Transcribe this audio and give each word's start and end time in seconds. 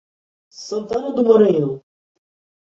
Santana 0.65 1.13
do 1.13 1.23
Maranhão 1.23 1.79